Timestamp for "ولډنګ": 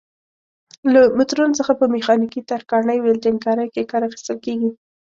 3.01-3.37